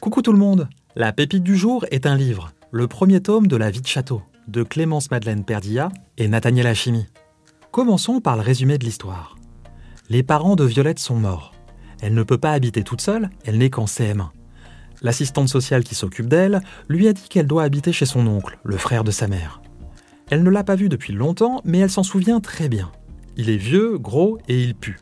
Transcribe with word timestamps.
Coucou 0.00 0.22
tout 0.22 0.32
le 0.32 0.38
monde 0.38 0.68
La 0.96 1.12
pépite 1.12 1.42
du 1.42 1.56
jour 1.56 1.84
est 1.90 2.06
un 2.06 2.16
livre, 2.16 2.52
le 2.70 2.88
premier 2.88 3.20
tome 3.20 3.46
de 3.46 3.56
La 3.56 3.70
vie 3.70 3.80
de 3.80 3.86
château, 3.86 4.22
de 4.48 4.62
Clémence 4.62 5.10
Madeleine 5.10 5.44
Perdilla 5.44 5.90
et 6.16 6.26
Nathaniel 6.26 6.66
Hachimi. 6.66 7.06
Commençons 7.70 8.20
par 8.20 8.36
le 8.36 8.42
résumé 8.42 8.78
de 8.78 8.84
l'histoire. 8.84 9.36
Les 10.08 10.22
parents 10.22 10.56
de 10.56 10.64
Violette 10.64 10.98
sont 10.98 11.16
morts. 11.16 11.54
Elle 12.02 12.14
ne 12.14 12.22
peut 12.22 12.38
pas 12.38 12.52
habiter 12.52 12.82
toute 12.82 13.00
seule, 13.00 13.30
elle 13.44 13.58
n'est 13.58 13.70
qu'en 13.70 13.84
CM1. 13.84 14.30
L'assistante 15.02 15.48
sociale 15.48 15.84
qui 15.84 15.94
s'occupe 15.94 16.28
d'elle 16.28 16.60
lui 16.88 17.06
a 17.06 17.12
dit 17.12 17.28
qu'elle 17.28 17.46
doit 17.46 17.62
habiter 17.62 17.92
chez 17.92 18.06
son 18.06 18.26
oncle, 18.26 18.58
le 18.64 18.76
frère 18.76 19.04
de 19.04 19.10
sa 19.10 19.28
mère. 19.28 19.60
Elle 20.30 20.44
ne 20.44 20.50
l'a 20.50 20.64
pas 20.64 20.76
vu 20.76 20.88
depuis 20.88 21.12
longtemps, 21.12 21.60
mais 21.64 21.78
elle 21.78 21.90
s'en 21.90 22.04
souvient 22.04 22.40
très 22.40 22.68
bien. 22.68 22.92
Il 23.36 23.50
est 23.50 23.56
vieux, 23.56 23.98
gros 23.98 24.38
et 24.48 24.62
il 24.62 24.74
pue. 24.74 24.98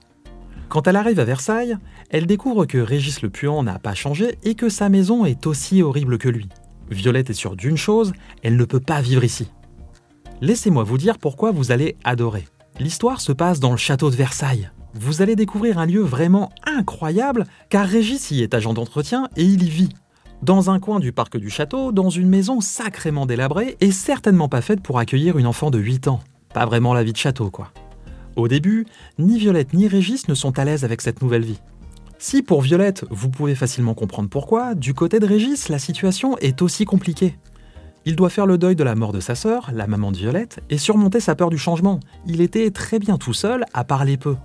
Quand 0.68 0.86
elle 0.86 0.96
arrive 0.96 1.20
à 1.20 1.24
Versailles, 1.24 1.76
elle 2.10 2.26
découvre 2.26 2.64
que 2.64 2.78
Régis 2.78 3.22
le 3.22 3.30
puant 3.30 3.62
n'a 3.62 3.78
pas 3.78 3.94
changé 3.94 4.38
et 4.42 4.54
que 4.54 4.68
sa 4.68 4.88
maison 4.88 5.24
est 5.24 5.46
aussi 5.46 5.82
horrible 5.82 6.18
que 6.18 6.28
lui. 6.28 6.48
Violette 6.90 7.30
est 7.30 7.34
sûre 7.34 7.56
d'une 7.56 7.76
chose, 7.76 8.12
elle 8.42 8.56
ne 8.56 8.64
peut 8.64 8.80
pas 8.80 9.00
vivre 9.02 9.24
ici. 9.24 9.50
Laissez-moi 10.40 10.84
vous 10.84 10.98
dire 10.98 11.18
pourquoi 11.18 11.50
vous 11.50 11.72
allez 11.72 11.96
adorer. 12.04 12.46
L'histoire 12.80 13.20
se 13.20 13.32
passe 13.32 13.60
dans 13.60 13.72
le 13.72 13.76
château 13.76 14.10
de 14.10 14.16
Versailles. 14.16 14.70
Vous 14.94 15.20
allez 15.20 15.36
découvrir 15.36 15.78
un 15.78 15.86
lieu 15.86 16.00
vraiment 16.00 16.50
incroyable 16.64 17.44
car 17.68 17.86
Régis 17.86 18.30
y 18.30 18.42
est 18.42 18.54
agent 18.54 18.72
d'entretien 18.72 19.28
et 19.36 19.42
il 19.42 19.62
y 19.62 19.68
vit. 19.68 19.90
Dans 20.42 20.70
un 20.70 20.78
coin 20.78 21.00
du 21.00 21.12
parc 21.12 21.36
du 21.36 21.50
château, 21.50 21.90
dans 21.90 22.10
une 22.10 22.28
maison 22.28 22.60
sacrément 22.60 23.26
délabrée 23.26 23.76
et 23.80 23.90
certainement 23.90 24.48
pas 24.48 24.60
faite 24.60 24.80
pour 24.80 25.00
accueillir 25.00 25.36
une 25.36 25.48
enfant 25.48 25.70
de 25.70 25.78
8 25.78 26.06
ans. 26.06 26.20
Pas 26.54 26.64
vraiment 26.64 26.94
la 26.94 27.02
vie 27.02 27.12
de 27.12 27.16
château, 27.16 27.50
quoi. 27.50 27.72
Au 28.36 28.46
début, 28.46 28.86
ni 29.18 29.36
Violette 29.36 29.72
ni 29.72 29.88
Régis 29.88 30.28
ne 30.28 30.34
sont 30.34 30.56
à 30.60 30.64
l'aise 30.64 30.84
avec 30.84 31.00
cette 31.00 31.22
nouvelle 31.22 31.44
vie. 31.44 31.58
Si 32.18 32.42
pour 32.42 32.62
Violette, 32.62 33.04
vous 33.10 33.30
pouvez 33.30 33.56
facilement 33.56 33.94
comprendre 33.94 34.28
pourquoi, 34.28 34.76
du 34.76 34.94
côté 34.94 35.18
de 35.18 35.26
Régis, 35.26 35.68
la 35.68 35.80
situation 35.80 36.38
est 36.38 36.62
aussi 36.62 36.84
compliquée. 36.84 37.36
Il 38.04 38.14
doit 38.14 38.30
faire 38.30 38.46
le 38.46 38.58
deuil 38.58 38.76
de 38.76 38.84
la 38.84 38.94
mort 38.94 39.12
de 39.12 39.20
sa 39.20 39.34
sœur, 39.34 39.70
la 39.74 39.88
maman 39.88 40.12
de 40.12 40.18
Violette, 40.18 40.60
et 40.70 40.78
surmonter 40.78 41.18
sa 41.18 41.34
peur 41.34 41.50
du 41.50 41.58
changement. 41.58 41.98
Il 42.26 42.40
était 42.40 42.70
très 42.70 43.00
bien 43.00 43.18
tout 43.18 43.34
seul, 43.34 43.64
à 43.74 43.82
parler 43.82 44.16
peu. 44.16 44.36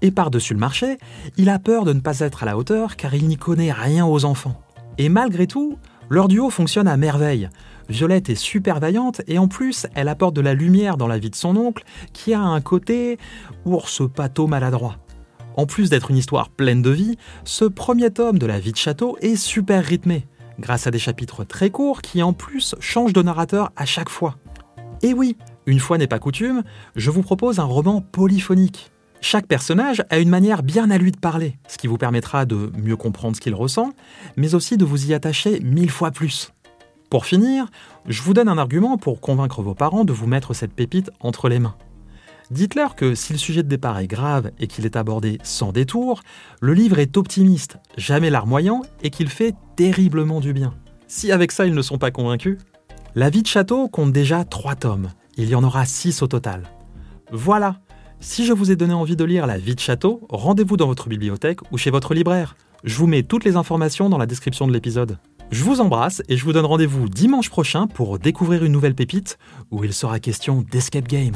Et 0.00 0.10
par-dessus 0.10 0.54
le 0.54 0.60
marché, 0.60 0.96
il 1.36 1.50
a 1.50 1.58
peur 1.58 1.84
de 1.84 1.92
ne 1.92 2.00
pas 2.00 2.20
être 2.20 2.42
à 2.42 2.46
la 2.46 2.56
hauteur 2.56 2.96
car 2.96 3.14
il 3.14 3.28
n'y 3.28 3.36
connaît 3.36 3.70
rien 3.70 4.06
aux 4.06 4.24
enfants. 4.24 4.58
Et 4.98 5.08
malgré 5.08 5.46
tout, 5.46 5.78
leur 6.10 6.28
duo 6.28 6.50
fonctionne 6.50 6.88
à 6.88 6.96
merveille. 6.96 7.48
Violette 7.88 8.30
est 8.30 8.34
super 8.34 8.80
vaillante 8.80 9.22
et 9.26 9.38
en 9.38 9.48
plus, 9.48 9.86
elle 9.94 10.08
apporte 10.08 10.34
de 10.34 10.40
la 10.40 10.54
lumière 10.54 10.96
dans 10.96 11.08
la 11.08 11.18
vie 11.18 11.30
de 11.30 11.34
son 11.34 11.56
oncle 11.56 11.84
qui 12.12 12.34
a 12.34 12.40
un 12.40 12.60
côté 12.60 13.18
ours 13.64 14.02
pâteau 14.12 14.46
maladroit. 14.46 14.96
En 15.56 15.66
plus 15.66 15.90
d'être 15.90 16.10
une 16.10 16.16
histoire 16.16 16.48
pleine 16.48 16.82
de 16.82 16.90
vie, 16.90 17.16
ce 17.44 17.64
premier 17.64 18.10
tome 18.10 18.38
de 18.38 18.46
la 18.46 18.58
vie 18.58 18.72
de 18.72 18.76
château 18.76 19.18
est 19.20 19.36
super 19.36 19.84
rythmé, 19.84 20.26
grâce 20.58 20.86
à 20.86 20.90
des 20.90 20.98
chapitres 20.98 21.44
très 21.44 21.70
courts 21.70 22.00
qui 22.00 22.22
en 22.22 22.32
plus 22.32 22.74
changent 22.80 23.12
de 23.12 23.22
narrateur 23.22 23.70
à 23.76 23.84
chaque 23.84 24.08
fois. 24.08 24.36
Et 25.02 25.12
oui, 25.12 25.36
une 25.66 25.80
fois 25.80 25.98
n'est 25.98 26.06
pas 26.06 26.18
coutume, 26.18 26.62
je 26.96 27.10
vous 27.10 27.22
propose 27.22 27.58
un 27.58 27.64
roman 27.64 28.00
polyphonique. 28.00 28.92
Chaque 29.24 29.46
personnage 29.46 30.02
a 30.10 30.18
une 30.18 30.28
manière 30.28 30.64
bien 30.64 30.90
à 30.90 30.98
lui 30.98 31.12
de 31.12 31.16
parler, 31.16 31.56
ce 31.68 31.78
qui 31.78 31.86
vous 31.86 31.96
permettra 31.96 32.44
de 32.44 32.72
mieux 32.76 32.96
comprendre 32.96 33.36
ce 33.36 33.40
qu'il 33.40 33.54
ressent, 33.54 33.92
mais 34.36 34.56
aussi 34.56 34.76
de 34.76 34.84
vous 34.84 35.06
y 35.06 35.14
attacher 35.14 35.60
mille 35.60 35.92
fois 35.92 36.10
plus. 36.10 36.52
Pour 37.08 37.24
finir, 37.24 37.66
je 38.08 38.20
vous 38.20 38.34
donne 38.34 38.48
un 38.48 38.58
argument 38.58 38.98
pour 38.98 39.20
convaincre 39.20 39.62
vos 39.62 39.74
parents 39.74 40.04
de 40.04 40.12
vous 40.12 40.26
mettre 40.26 40.54
cette 40.54 40.74
pépite 40.74 41.12
entre 41.20 41.48
les 41.48 41.60
mains. 41.60 41.76
Dites-leur 42.50 42.96
que 42.96 43.14
si 43.14 43.32
le 43.32 43.38
sujet 43.38 43.62
de 43.62 43.68
départ 43.68 44.00
est 44.00 44.08
grave 44.08 44.50
et 44.58 44.66
qu'il 44.66 44.86
est 44.86 44.96
abordé 44.96 45.38
sans 45.44 45.70
détour, 45.70 46.22
le 46.60 46.74
livre 46.74 46.98
est 46.98 47.16
optimiste, 47.16 47.78
jamais 47.96 48.28
larmoyant 48.28 48.82
et 49.04 49.10
qu'il 49.10 49.28
fait 49.28 49.54
terriblement 49.76 50.40
du 50.40 50.52
bien. 50.52 50.74
Si 51.06 51.30
avec 51.30 51.52
ça 51.52 51.64
ils 51.64 51.74
ne 51.74 51.82
sont 51.82 51.98
pas 51.98 52.10
convaincus, 52.10 52.58
La 53.14 53.28
vie 53.28 53.42
de 53.42 53.46
château 53.46 53.88
compte 53.88 54.10
déjà 54.10 54.44
trois 54.44 54.74
tomes. 54.74 55.10
Il 55.36 55.48
y 55.48 55.54
en 55.54 55.62
aura 55.62 55.84
six 55.84 56.22
au 56.22 56.26
total. 56.28 56.62
Voilà, 57.30 57.76
si 58.22 58.46
je 58.46 58.52
vous 58.52 58.70
ai 58.70 58.76
donné 58.76 58.94
envie 58.94 59.16
de 59.16 59.24
lire 59.24 59.46
La 59.46 59.58
vie 59.58 59.74
de 59.74 59.80
château, 59.80 60.26
rendez-vous 60.30 60.76
dans 60.76 60.86
votre 60.86 61.08
bibliothèque 61.08 61.58
ou 61.72 61.76
chez 61.76 61.90
votre 61.90 62.14
libraire. 62.14 62.56
Je 62.84 62.94
vous 62.96 63.06
mets 63.06 63.22
toutes 63.22 63.44
les 63.44 63.56
informations 63.56 64.08
dans 64.08 64.18
la 64.18 64.26
description 64.26 64.66
de 64.66 64.72
l'épisode. 64.72 65.18
Je 65.50 65.64
vous 65.64 65.80
embrasse 65.80 66.22
et 66.28 66.36
je 66.36 66.44
vous 66.44 66.52
donne 66.52 66.64
rendez-vous 66.64 67.08
dimanche 67.08 67.50
prochain 67.50 67.86
pour 67.86 68.18
découvrir 68.18 68.64
une 68.64 68.72
nouvelle 68.72 68.94
pépite 68.94 69.38
où 69.70 69.84
il 69.84 69.92
sera 69.92 70.18
question 70.20 70.64
d'escape 70.70 71.08
game. 71.08 71.34